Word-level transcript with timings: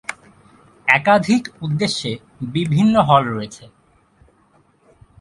একাধিক 0.87 1.43
উদ্দেশ্যে 1.61 2.11
বিভিন্ন 2.53 2.95
হল 3.01 3.23
রয়েছে। 3.27 3.63